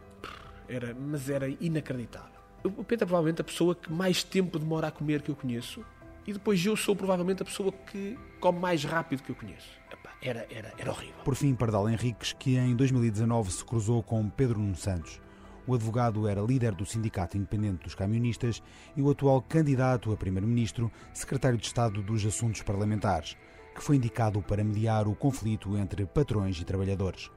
[0.68, 2.38] Era, mas era inacreditável.
[2.66, 5.86] O Pedro é provavelmente a pessoa que mais tempo demora a comer que eu conheço
[6.28, 9.70] e depois eu sou provavelmente a pessoa que come mais rápido que eu conheço.
[9.90, 11.16] Epá, era, era, era horrível.
[11.24, 15.22] Por fim, Pardal Henriques, que em 2019 se cruzou com Pedro Nuno Santos.
[15.66, 18.62] O advogado era líder do Sindicato Independente dos Camionistas
[18.96, 23.38] e o atual candidato a primeiro-ministro, secretário de Estado dos Assuntos Parlamentares,
[23.78, 27.30] que foi indicado para mediar o conflito entre patrões e trabalhadores.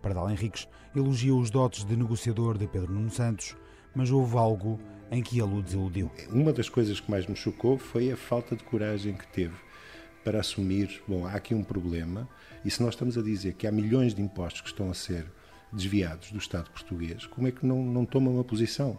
[0.00, 3.56] Pardal Henriques elogia os dotes de negociador de Pedro Nuno Santos,
[3.92, 4.78] mas houve algo
[5.10, 6.08] em que ele o desiludiu.
[6.30, 9.56] Uma das coisas que mais me chocou foi a falta de coragem que teve
[10.22, 12.28] para assumir, bom, há aqui um problema,
[12.64, 15.26] e se nós estamos a dizer que há milhões de impostos que estão a ser
[15.72, 18.96] desviados do Estado português, como é que não, não toma uma posição?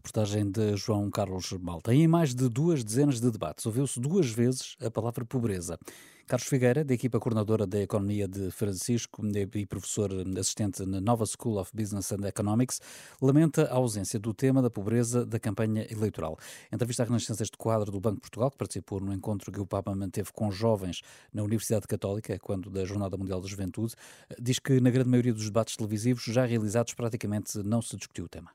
[0.00, 1.92] Reportagem de João Carlos Malta.
[1.92, 5.78] Em mais de duas dezenas de debates, ouviu-se duas vezes a palavra pobreza.
[6.26, 9.20] Carlos Figueira, da equipa coordenadora da Economia de Francisco
[9.54, 12.80] e professor assistente na Nova School of Business and Economics,
[13.20, 16.38] lamenta a ausência do tema da pobreza da campanha eleitoral.
[16.72, 19.66] Entrevista à Renascença, este quadro do Banco de Portugal, que participou no encontro que o
[19.66, 23.92] Papa manteve com jovens na Universidade Católica, quando da Jornada Mundial da Juventude,
[24.40, 28.28] diz que na grande maioria dos debates televisivos já realizados praticamente não se discutiu o
[28.28, 28.50] tema.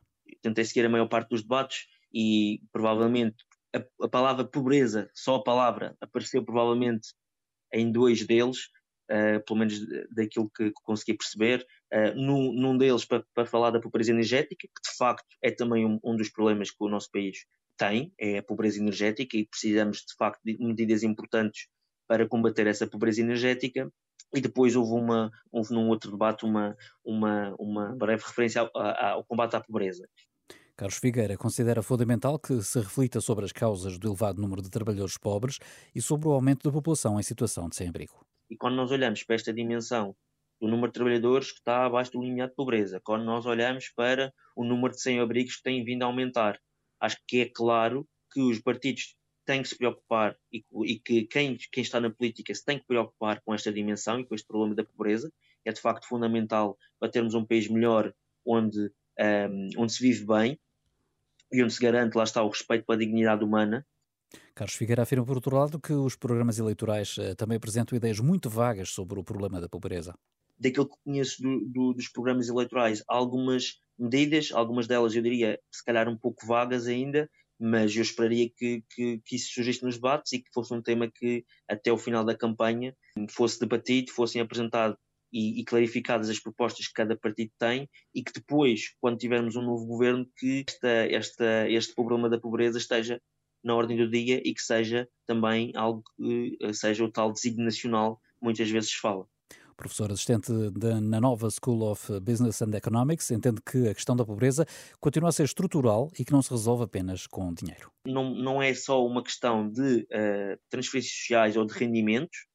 [0.46, 3.38] Tentei seguir a maior parte dos debates e provavelmente
[3.76, 7.16] a, a palavra pobreza, só a palavra, apareceu provavelmente
[7.74, 8.68] em dois deles,
[9.10, 9.80] uh, pelo menos
[10.12, 14.68] daquilo que, que consegui perceber, uh, num, num, deles para, para, falar da pobreza energética,
[14.68, 17.40] que de facto é também um, um, dos problemas que o nosso país
[17.76, 21.68] tem, é a pobreza energética, e precisamos de facto de medidas importantes
[22.08, 23.92] para combater essa pobreza energética.
[24.34, 29.24] E depois houve, uma, houve num outro debate uma, uma, uma breve referência ao, ao
[29.24, 30.08] combate à pobreza.
[30.78, 35.18] Carlos Figueira considera fundamental que se reflita sobre as causas do elevado número de trabalhadores
[35.18, 35.58] pobres
[35.96, 38.26] e sobre o aumento da população em situação de sem-abrigo.
[38.50, 40.14] E quando nós olhamos para esta dimensão
[40.60, 44.34] do número de trabalhadores que está abaixo do limiar de pobreza, quando nós olhamos para
[44.54, 46.60] o número de sem-abrigos que tem vindo a aumentar,
[47.00, 51.58] acho que é claro que os partidos têm que se preocupar e, e que quem,
[51.72, 54.76] quem, está na política se tem que preocupar com esta dimensão e com este problema
[54.76, 55.32] da pobreza.
[55.64, 58.14] É de facto fundamental para termos um país melhor
[58.46, 60.60] onde, um, onde se vive bem
[61.52, 63.86] e onde se garante, lá está, o respeito pela dignidade humana.
[64.54, 68.50] Carlos Figueira afirma, por outro lado, que os programas eleitorais eh, também apresentam ideias muito
[68.50, 70.18] vagas sobre o problema da pobreza.
[70.58, 75.84] Daquilo que conheço do, do, dos programas eleitorais, algumas medidas, algumas delas eu diria se
[75.84, 77.30] calhar um pouco vagas ainda,
[77.60, 81.10] mas eu esperaria que, que, que, isso surgisse nos debates e que fosse um tema
[81.10, 82.96] que até o final da campanha
[83.30, 84.98] fosse debatido, fossem apresentados
[85.36, 89.62] e, e, clarificadas as propostas que cada partido tem e que depois, quando tivermos um
[89.62, 93.22] novo governo, que esta, esta, este problema da pobreza esteja
[93.62, 97.66] na ordem do dia e que seja também algo que eh, seja o tal designo
[97.66, 99.28] nacional que muitas vezes fala.
[99.76, 104.24] Professor assistente de, na nova School of Business and Economics, entende que a questão da
[104.24, 104.66] pobreza
[105.02, 107.92] continua a ser estrutural e que não se resolve apenas com dinheiro.
[108.08, 112.48] Não, não é só uma questão de uh, transferências sociais ou de rendimentos,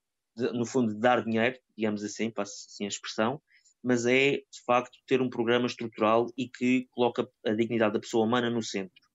[0.52, 3.40] no fundo, dar dinheiro, digamos assim, passo assim a expressão,
[3.82, 8.26] mas é, de facto, ter um programa estrutural e que coloca a dignidade da pessoa
[8.26, 9.09] humana no centro.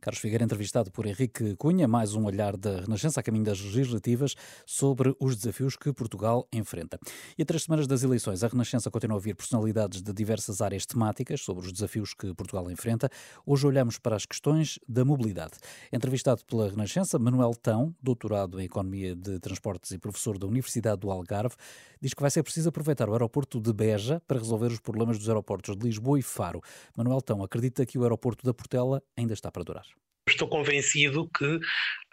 [0.00, 4.36] Carlos Figueira, entrevistado por Henrique Cunha, mais um olhar da Renascença a caminho das legislativas
[4.64, 7.00] sobre os desafios que Portugal enfrenta.
[7.36, 10.86] E a três semanas das eleições, a Renascença continua a ouvir personalidades de diversas áreas
[10.86, 13.10] temáticas sobre os desafios que Portugal enfrenta.
[13.44, 15.54] Hoje olhamos para as questões da mobilidade.
[15.92, 21.10] Entrevistado pela Renascença, Manuel Tão, doutorado em Economia de Transportes e professor da Universidade do
[21.10, 21.56] Algarve,
[22.00, 25.28] diz que vai ser preciso aproveitar o aeroporto de Beja para resolver os problemas dos
[25.28, 26.60] aeroportos de Lisboa e Faro.
[26.96, 29.87] Manuel Tão acredita que o aeroporto da Portela ainda está para durar.
[30.28, 31.58] Estou convencido que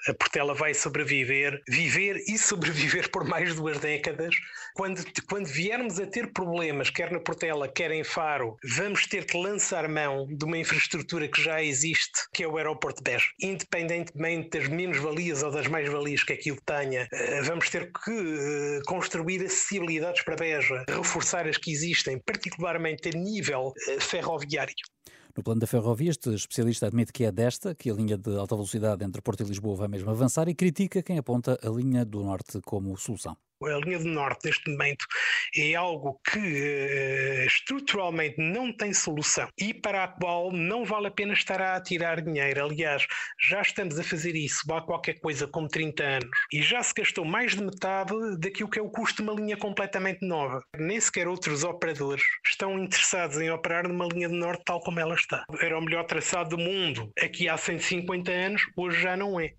[0.08, 4.36] a Portela vai sobreviver, viver e sobreviver por mais duas décadas.
[4.76, 9.38] Quando, quando viermos a ter problemas, quer na Portela, quer em Faro, vamos ter que
[9.38, 13.26] lançar mão de uma infraestrutura que já existe, que é o aeroporto de Beja.
[13.42, 19.44] Independentemente das menos-valias ou das mais-valias que aquilo tenha, eh, vamos ter que eh, construir
[19.44, 24.76] acessibilidades para Beja, reforçar as que existem, particularmente a nível eh, ferroviário.
[25.38, 28.56] No plano da ferrovia, este especialista admite que é desta que a linha de alta
[28.56, 32.24] velocidade entre Porto e Lisboa vai mesmo avançar e critica quem aponta a linha do
[32.24, 33.36] Norte como solução.
[33.63, 35.06] A linha do Norte, neste momento,
[35.56, 41.12] é algo que uh, estruturalmente não tem solução e para a qual não vale a
[41.12, 42.65] pena estar a atirar dinheiro.
[42.65, 43.06] Aliás,
[43.39, 47.24] já estamos a fazer isso há qualquer coisa como 30 anos e já se gastou
[47.24, 50.62] mais de metade daquilo que é o custo de uma linha completamente nova.
[50.78, 55.15] Nem sequer outros operadores estão interessados em operar numa linha do Norte tal como ela
[55.15, 55.46] está.
[55.62, 59.54] Era o melhor traçado do mundo aqui há 150 anos, hoje já não é.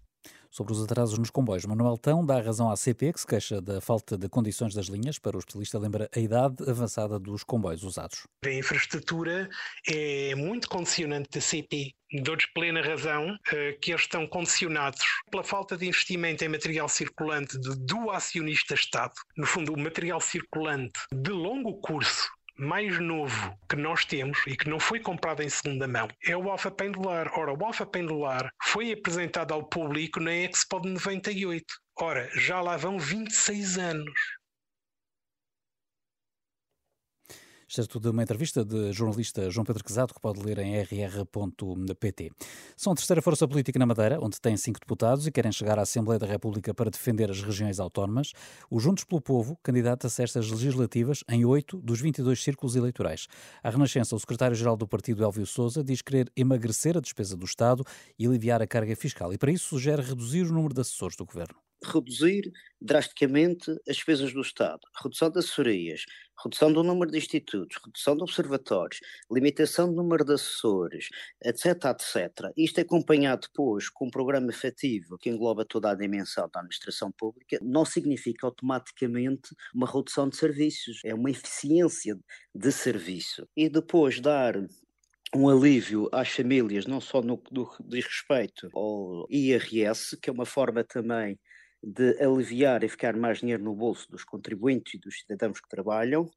[0.57, 3.79] Sobre os atrasos nos comboios, Manuel Tão dá razão à CP, que se queixa da
[3.79, 5.19] falta de condições das linhas.
[5.19, 8.27] Para o especialista, lembra a idade avançada dos comboios usados.
[8.43, 9.51] A infraestrutura
[9.87, 11.93] é muito condicionante da CP.
[12.23, 17.59] Dou-lhes plena razão eh, que eles estão condicionados pela falta de investimento em material circulante
[17.59, 19.13] do acionista Estado.
[19.37, 24.69] No fundo, o material circulante de longo curso mais novo que nós temos e que
[24.69, 27.31] não foi comprado em segunda mão é o Alfa Pendular.
[27.39, 31.65] Ora, o Alfa Pendular foi apresentado ao público na Expo de 98.
[31.99, 34.21] Ora, já lá vão 26 anos.
[37.69, 42.31] Excerto de uma entrevista de jornalista João Pedro Quezado, que pode ler em rr.pt.
[42.77, 45.83] São a terceira força política na Madeira, onde tem cinco deputados e querem chegar à
[45.83, 48.31] Assembleia da República para defender as regiões autónomas.
[48.71, 53.27] O Juntos pelo Povo candidata-se a estas legislativas em oito dos 22 círculos eleitorais.
[53.65, 57.85] A Renascença, o secretário-geral do partido, Elvio Souza, diz querer emagrecer a despesa do Estado
[58.17, 61.27] e aliviar a carga fiscal e, para isso, sugere reduzir o número de assessores do
[61.27, 66.05] governo reduzir drasticamente as despesas do Estado, redução de assessorias,
[66.43, 71.09] redução do número de institutos, redução de observatórios, limitação do número de assessores,
[71.43, 72.53] etc, etc.
[72.57, 77.11] Isto é acompanhado depois com um programa efetivo que engloba toda a dimensão da administração
[77.13, 82.19] pública, não significa automaticamente uma redução de serviços, é uma eficiência
[82.55, 83.49] de serviço.
[83.57, 84.55] E depois dar
[85.35, 90.47] um alívio às famílias, não só no, no diz respeito ao IRS, que é uma
[90.47, 91.39] forma também
[91.89, 96.29] de aliviar e ficar mais dinheiro no bolso dos contribuintes e dos cidadãos que trabalham,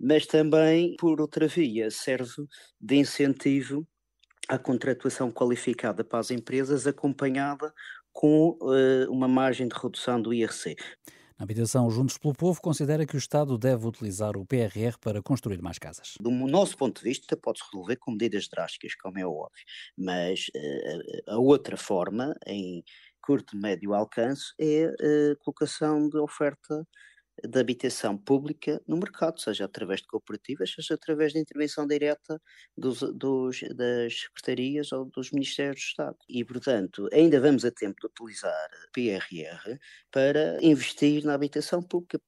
[0.00, 2.44] mas também, por outra via, serve
[2.80, 3.86] de incentivo
[4.48, 7.72] à contratuação qualificada para as empresas, acompanhada
[8.12, 10.74] com uh, uma margem de redução do IRC.
[11.38, 15.60] Na habitação Juntos pelo Povo considera que o Estado deve utilizar o PRR para construir
[15.60, 16.14] mais casas.
[16.18, 19.64] Do nosso ponto de vista, pode-se resolver com medidas drásticas, como é óbvio,
[19.96, 22.82] mas uh, a outra forma, em
[23.26, 24.84] curto, médio alcance é
[25.32, 26.86] a colocação de oferta
[27.44, 32.40] de habitação pública no mercado, seja através de cooperativas, seja através de intervenção direta
[32.76, 36.16] dos, dos, das secretarias ou dos Ministérios de Estado.
[36.28, 39.78] E, portanto, ainda vamos a tempo de utilizar PRR
[40.10, 42.20] para investir na habitação pública.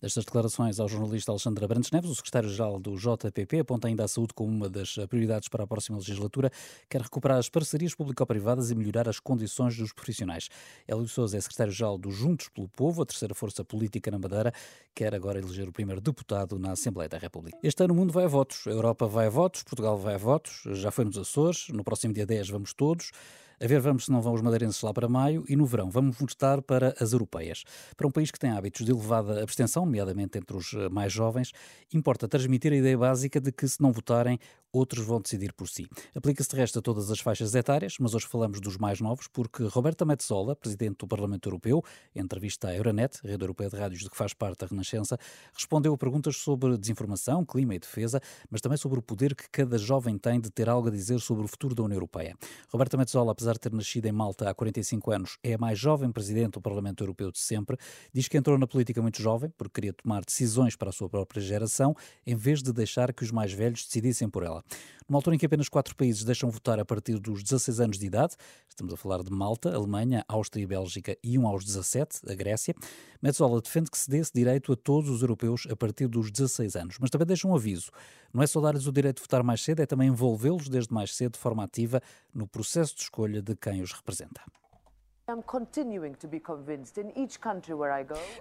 [0.00, 4.34] Destas declarações ao jornalista Alexandre Abrantes Neves, o secretário-geral do JPP aponta ainda a saúde
[4.34, 6.50] como uma das prioridades para a próxima legislatura,
[6.88, 10.48] quer recuperar as parcerias público-privadas e melhorar as condições dos profissionais.
[10.86, 14.52] Hélio Sousa é secretário-geral do Juntos pelo Povo, a terceira força política na Madeira,
[14.94, 17.58] quer agora eleger o primeiro deputado na Assembleia da República.
[17.62, 20.18] Este ano o mundo vai a votos, a Europa vai a votos, Portugal vai a
[20.18, 23.10] votos, já foi nos Açores, no próximo dia 10 vamos todos.
[23.58, 26.18] A ver, vamos se não vão os madeirenses lá para maio e no verão vamos
[26.18, 27.64] votar para as europeias.
[27.96, 31.52] Para um país que tem hábitos de elevada abstenção, nomeadamente entre os eh, mais jovens,
[31.90, 34.38] importa transmitir a ideia básica de que se não votarem,
[34.76, 35.88] outros vão decidir por si.
[36.14, 39.64] Aplica-se de resto a todas as faixas etárias, mas hoje falamos dos mais novos porque
[39.64, 41.82] Roberta Metsola, presidente do Parlamento Europeu,
[42.14, 45.18] em entrevista à Euronet, rede europeia de rádios de que faz parte a Renascença,
[45.52, 49.78] respondeu a perguntas sobre desinformação, clima e defesa, mas também sobre o poder que cada
[49.78, 52.36] jovem tem de ter algo a dizer sobre o futuro da União Europeia.
[52.70, 56.10] Roberta Metsola, apesar de ter nascido em Malta há 45 anos, é a mais jovem
[56.12, 57.76] presidente do Parlamento Europeu de sempre.
[58.12, 61.40] Diz que entrou na política muito jovem, porque queria tomar decisões para a sua própria
[61.40, 61.94] geração,
[62.26, 64.62] em vez de deixar que os mais velhos decidissem por ela.
[65.08, 68.06] Numa altura em que apenas quatro países deixam votar a partir dos 16 anos de
[68.06, 68.34] idade,
[68.68, 72.74] estamos a falar de Malta, Alemanha, Áustria e Bélgica e um aos 17, a Grécia,
[73.22, 76.74] Metzola defende que se dê esse direito a todos os europeus a partir dos 16
[76.74, 76.96] anos.
[77.00, 77.90] Mas também deixa um aviso.
[78.34, 81.14] Não é só dar-lhes o direito de votar mais cedo, é também envolvê-los desde mais
[81.14, 82.02] cedo de forma ativa
[82.34, 84.42] no processo de escolha de quem os representa.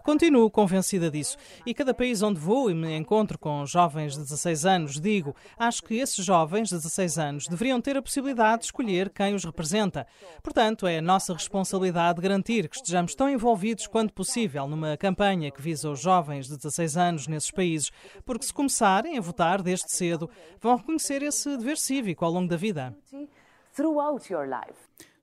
[0.03, 1.35] Continuo convencida disso.
[1.65, 5.81] E cada país onde vou e me encontro com jovens de 16 anos, digo, acho
[5.81, 10.05] que esses jovens de 16 anos deveriam ter a possibilidade de escolher quem os representa.
[10.43, 15.63] Portanto, é a nossa responsabilidade garantir que estejamos tão envolvidos quanto possível numa campanha que
[15.63, 17.91] visa os jovens de 16 anos nesses países,
[18.23, 20.29] porque se começarem a votar desde cedo,
[20.61, 22.95] vão reconhecer esse dever cívico ao longo da vida.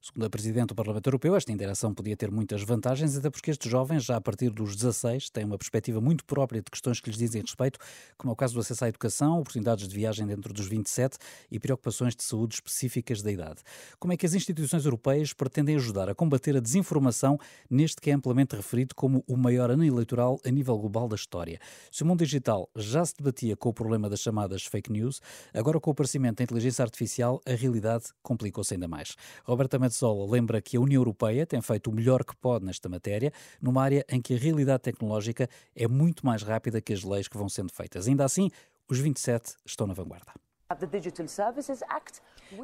[0.05, 3.71] Segundo a Presidente do Parlamento Europeu, esta interação podia ter muitas vantagens, até porque estes
[3.71, 7.17] jovens, já a partir dos 16, têm uma perspectiva muito própria de questões que lhes
[7.17, 7.79] dizem respeito,
[8.19, 11.61] como é o caso do acesso à educação, oportunidades de viagem dentro dos 27 e
[11.61, 13.61] preocupações de saúde específicas da idade.
[14.01, 17.39] Como é que as instituições europeias pretendem ajudar a combater a desinformação
[17.71, 21.61] neste que é amplamente referido como o maior ano eleitoral a nível global da história?
[21.93, 25.21] Se o mundo digital já se debatia com o problema das chamadas fake news,
[25.55, 29.15] agora com o aparecimento da inteligência artificial, a realidade complicou-se ainda mais.
[29.45, 33.31] Roberta Metzola lembra que a União Europeia tem feito o melhor que pode nesta matéria,
[33.61, 37.37] numa área em que a realidade tecnológica é muito mais rápida que as leis que
[37.37, 38.09] vão sendo feitas.
[38.09, 38.51] Ainda assim,
[38.89, 40.33] os 27 estão na vanguarda.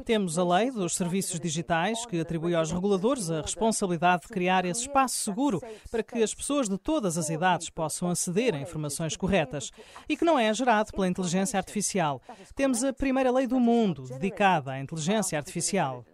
[0.05, 4.81] Temos a lei dos serviços digitais que atribui aos reguladores a responsabilidade de criar esse
[4.81, 9.71] espaço seguro para que as pessoas de todas as idades possam aceder a informações corretas
[10.07, 12.21] e que não é gerado pela inteligência artificial.
[12.55, 16.05] Temos a primeira lei do mundo dedicada à inteligência artificial.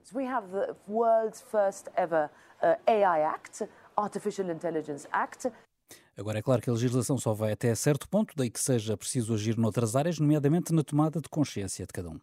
[6.18, 9.34] Agora, é claro que a legislação só vai até certo ponto, daí que seja preciso
[9.34, 12.20] agir noutras áreas, nomeadamente na tomada de consciência de cada um.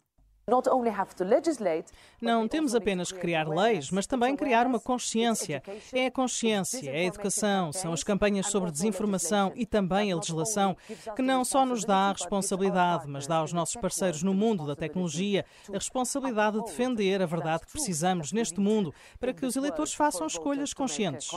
[2.21, 5.63] Não temos apenas que criar leis, mas também criar uma consciência.
[5.93, 10.75] É a consciência, é a educação, são as campanhas sobre desinformação e também a legislação
[11.15, 14.75] que não só nos dá a responsabilidade, mas dá aos nossos parceiros no mundo da
[14.75, 19.93] tecnologia a responsabilidade de defender a verdade que precisamos neste mundo para que os eleitores
[19.93, 21.29] façam escolhas conscientes.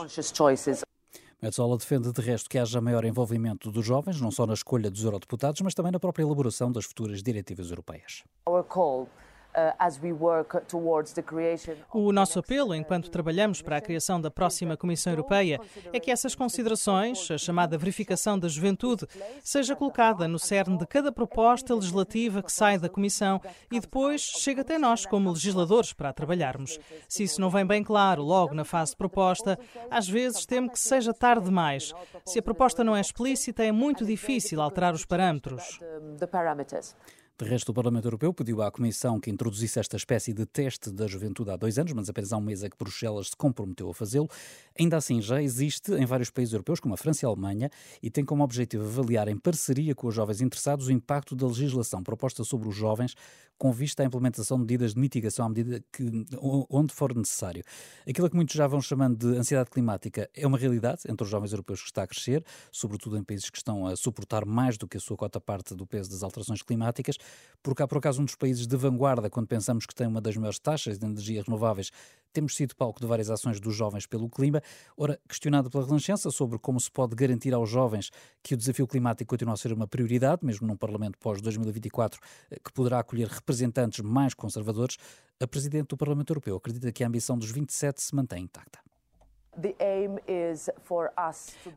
[1.39, 5.03] Metzola defende, de resto, que haja maior envolvimento dos jovens, não só na escolha dos
[5.03, 8.23] eurodeputados, mas também na própria elaboração das futuras diretivas europeias.
[11.91, 15.59] O nosso apelo, enquanto trabalhamos para a criação da próxima Comissão Europeia,
[15.91, 19.07] é que essas considerações, a chamada verificação da juventude,
[19.43, 23.41] seja colocada no cerne de cada proposta legislativa que sai da Comissão
[23.71, 26.79] e depois chega até nós como legisladores para a trabalharmos.
[27.07, 29.57] Se isso não vem bem claro logo na fase de proposta,
[29.89, 31.93] às vezes temo que seja tarde demais.
[32.25, 35.79] Se a proposta não é explícita, é muito difícil alterar os parâmetros.
[37.39, 41.05] De resto, o Parlamento Europeu pediu à Comissão que introduzisse esta espécie de teste da
[41.05, 43.93] juventude há dois anos, mas apenas há um mês é que Bruxelas se comprometeu a
[43.93, 44.27] fazê-lo.
[44.77, 47.69] Ainda assim, já existe em vários países europeus, como a França e a Alemanha,
[48.01, 52.01] e tem como objetivo avaliar em parceria com os jovens interessados o impacto da legislação
[52.01, 53.13] proposta sobre os jovens
[53.57, 56.25] com vista à implementação de medidas de mitigação à medida que,
[56.69, 57.63] onde for necessário.
[58.07, 61.51] Aquilo que muitos já vão chamando de ansiedade climática é uma realidade entre os jovens
[61.51, 64.97] europeus que está a crescer, sobretudo em países que estão a suportar mais do que
[64.97, 67.17] a sua cota parte do peso das alterações climáticas
[67.67, 70.35] porque há por acaso um dos países de vanguarda quando pensamos que tem uma das
[70.37, 71.91] maiores taxas de energias renováveis.
[72.31, 74.61] Temos sido palco de várias ações dos jovens pelo clima.
[74.95, 78.11] Ora, questionado pela Renascença sobre como se pode garantir aos jovens
[78.43, 82.17] que o desafio climático continua a ser uma prioridade, mesmo num Parlamento pós-2024
[82.51, 84.97] eh, que poderá acolher representantes mais conservadores,
[85.41, 88.79] a Presidente do Parlamento Europeu acredita que a ambição dos 27 se mantém intacta.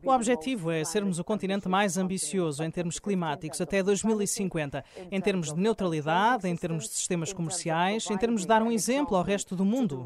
[0.03, 5.51] O objetivo é sermos o continente mais ambicioso em termos climáticos até 2050, em termos
[5.51, 9.55] de neutralidade, em termos de sistemas comerciais, em termos de dar um exemplo ao resto
[9.55, 10.05] do mundo.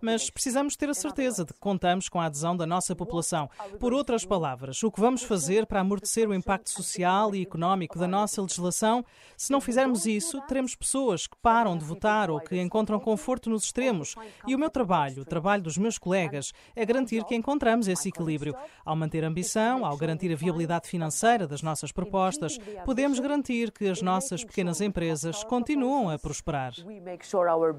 [0.00, 3.50] Mas precisamos ter a certeza de que contamos com a adesão da nossa população.
[3.78, 8.08] Por outras palavras, o que vamos fazer para amortecer o impacto social e económico da
[8.08, 9.04] nossa legislação?
[9.36, 13.64] Se não fizermos isso, teremos pessoas que param de votar ou que encontram conforto nos
[13.64, 14.14] extremos.
[14.46, 18.54] E o meu trabalho, o trabalho dos meus colegas, é garantir que encontramos esse equilíbrio.
[18.82, 24.00] Ao manter ambição, ao garantir a viabilidade financeira das nossas propostas, podemos garantir que as
[24.00, 26.72] nossas pequenas empresas continuam a prosperar
[27.10, 27.74] make sure our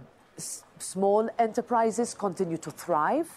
[0.78, 3.30] small enterprises continue to thrive.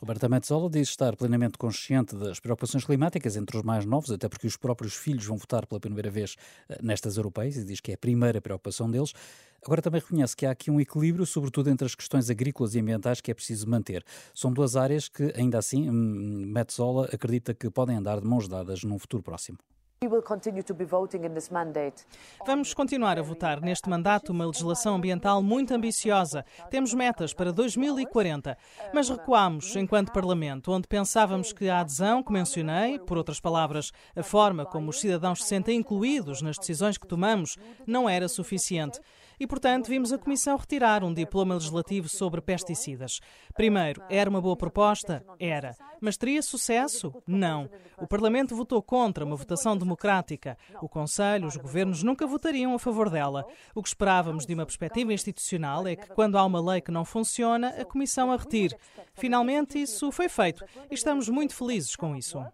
[0.00, 4.46] Roberta Metzola diz estar plenamente consciente das preocupações climáticas entre os mais novos, até porque
[4.46, 6.36] os próprios filhos vão votar pela primeira vez
[6.68, 9.12] eh, nestas europeias e diz que é a primeira preocupação deles.
[9.64, 13.20] Agora também reconhece que há aqui um equilíbrio, sobretudo entre as questões agrícolas e ambientais,
[13.20, 14.04] que é preciso manter.
[14.32, 18.84] São duas áreas que, ainda assim, hum, Metzola acredita que podem andar de mãos dadas
[18.84, 19.58] num futuro próximo.
[22.46, 26.44] Vamos continuar a votar neste mandato uma legislação ambiental muito ambiciosa.
[26.70, 28.56] Temos metas para 2040,
[28.94, 34.22] mas recuamos enquanto Parlamento, onde pensávamos que a adesão que mencionei, por outras palavras, a
[34.22, 39.00] forma como os cidadãos se sentem incluídos nas decisões que tomamos, não era suficiente
[39.38, 43.20] e, portanto, vimos a Comissão retirar um diploma legislativo sobre pesticidas.
[43.54, 45.24] Primeiro, era uma boa proposta?
[45.38, 45.76] Era.
[46.00, 47.12] Mas teria sucesso?
[47.26, 47.68] Não.
[48.00, 50.56] O Parlamento votou contra uma votação democrática.
[50.80, 53.46] O Conselho, os governos nunca votariam a favor dela.
[53.74, 57.04] O que esperávamos de uma perspectiva institucional é que, quando há uma lei que não
[57.04, 58.76] funciona, a Comissão a retire.
[59.14, 62.44] Finalmente, isso foi feito e estamos muito felizes com isso.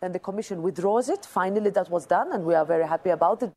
[0.00, 1.26] Then the Commission withdraws it.
[1.26, 3.52] Finally, that was done, and we are very happy about it.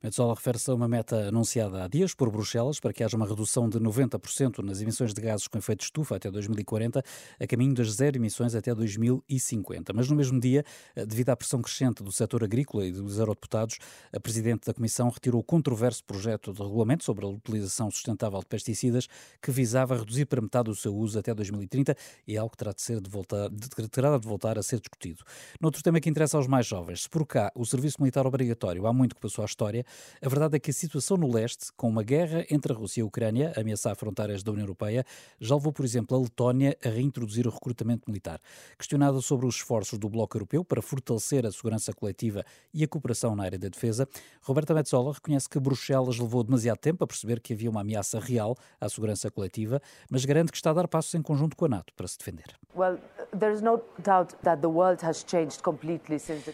[0.00, 3.68] Metzola refere-se a uma meta anunciada há dias por Bruxelas para que haja uma redução
[3.68, 7.02] de 90% nas emissões de gases com efeito estufa até 2040,
[7.40, 9.92] a caminho das zero emissões até 2050.
[9.92, 13.78] Mas no mesmo dia, devido à pressão crescente do setor agrícola e dos eurodeputados,
[14.12, 18.46] a Presidente da Comissão retirou o controverso projeto de regulamento sobre a utilização sustentável de
[18.46, 19.08] pesticidas
[19.42, 22.70] que visava reduzir para metade o seu uso até 2030 e é algo que terá
[22.70, 25.24] de, ser de, voltar, de, terá de voltar a ser discutido.
[25.60, 28.92] Noutro tema que interessa aos mais jovens, se por cá o serviço militar obrigatório há
[28.92, 29.84] muito que passou à história,
[30.22, 33.02] a verdade é que a situação no leste, com uma guerra entre a Rússia e
[33.02, 35.04] a Ucrânia a ameaçar fronteiras da União Europeia,
[35.40, 38.40] já levou, por exemplo, a Letónia a reintroduzir o recrutamento militar.
[38.76, 43.34] Questionada sobre os esforços do Bloco Europeu para fortalecer a segurança coletiva e a cooperação
[43.34, 44.08] na área da defesa,
[44.42, 48.56] Roberta Metsola reconhece que Bruxelas levou demasiado tempo a perceber que havia uma ameaça real
[48.80, 49.80] à segurança coletiva,
[50.10, 52.54] mas garante que está a dar passos em conjunto com a NATO para se defender.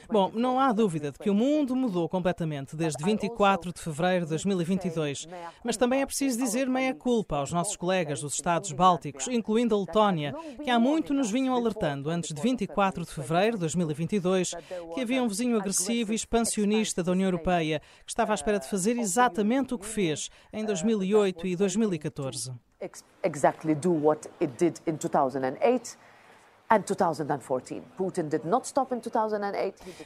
[0.09, 4.31] Bom, não há dúvida de que o mundo mudou completamente desde 24 de fevereiro de
[4.31, 5.27] 2022.
[5.64, 9.79] Mas também é preciso dizer meia culpa aos nossos colegas dos Estados Bálticos, incluindo a
[9.79, 14.55] Letónia, que há muito nos vinham alertando antes de 24 de fevereiro de 2022
[14.95, 18.68] que havia um vizinho agressivo e expansionista da União Europeia que estava à espera de
[18.68, 22.53] fazer exatamente o que fez em 2008 e 2014.
[23.22, 25.97] Exactly do what it did in 2008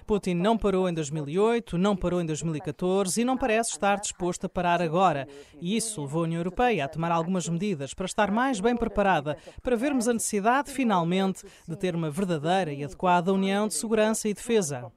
[0.07, 4.49] Putin não parou em 2008, não parou em 2014 e não parece estar disposto a
[4.49, 5.27] parar agora.
[5.61, 9.37] E isso levou a União Europeia a tomar algumas medidas para estar mais bem preparada
[9.63, 14.35] para vermos a necessidade, finalmente, de ter uma verdadeira e adequada União de Segurança e
[14.35, 14.93] Defesa.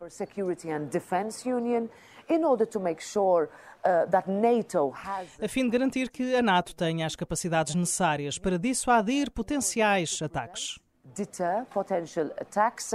[4.92, 10.22] Uh, a fim de garantir que a NATO tenha as capacidades necessárias para dissuadir potenciais
[10.22, 10.80] ataques
[11.16, 12.94] deter potential attacks.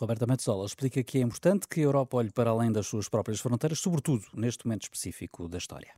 [0.00, 3.38] Roberta Metzola explica que é importante que a Europa olhe para além das suas próprias
[3.38, 5.92] fronteiras, sobretudo neste momento específico da história.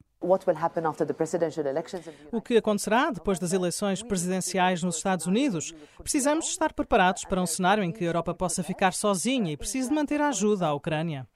[2.32, 5.72] O que acontecerá depois das eleições presidenciais nos Estados Unidos?
[5.98, 9.88] Precisamos estar preparados para um cenário em que a Europa possa ficar sozinha e precise
[9.88, 11.28] de manter a ajuda à Ucrânia.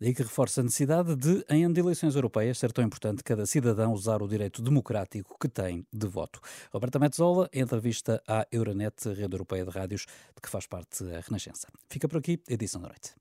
[0.00, 3.46] Daí que reforça a necessidade de, em ano de eleições europeias, ser tão importante cada
[3.46, 6.40] cidadão usar o direito democrático que tem de voto.
[6.70, 10.02] Roberta Metzola, entrevista à Euronet, Rede Europeia de Rádios,
[10.34, 11.68] de que faz parte a Renascença.
[11.88, 13.14] Fica por aqui, edição da noite.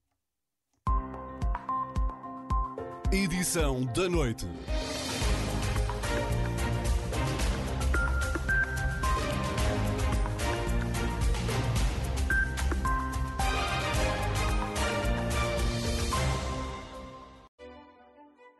[3.11, 4.45] Edição da noite.